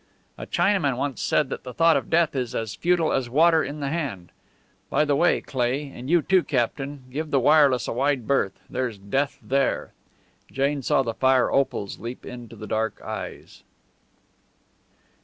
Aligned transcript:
"A 0.35 0.47
Chinaman 0.47 0.97
once 0.97 1.21
said 1.21 1.49
that 1.49 1.63
the 1.63 1.75
thought 1.75 1.95
of 1.95 2.09
death 2.09 2.35
is 2.35 2.55
as 2.55 2.73
futile 2.73 3.13
as 3.13 3.29
water 3.29 3.63
in 3.63 3.81
the 3.81 3.89
hand. 3.89 4.31
By 4.89 5.05
the 5.05 5.15
way, 5.15 5.41
Cleigh 5.41 5.91
and 5.93 6.09
you 6.09 6.23
too, 6.23 6.41
captain 6.41 7.03
give 7.11 7.29
the 7.29 7.39
wireless 7.39 7.87
a 7.87 7.93
wide 7.93 8.25
berth. 8.27 8.59
There's 8.67 8.97
death 8.97 9.37
there." 9.43 9.93
Jane 10.51 10.81
saw 10.81 11.03
the 11.03 11.13
fire 11.13 11.51
opals 11.51 11.99
leap 11.99 12.25
into 12.25 12.55
the 12.55 12.65
dark 12.65 12.99
eyes. 13.03 13.61